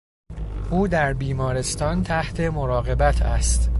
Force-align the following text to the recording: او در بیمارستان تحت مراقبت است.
او 0.71 0.87
در 0.87 1.13
بیمارستان 1.13 2.03
تحت 2.03 2.39
مراقبت 2.39 3.21
است. 3.21 3.69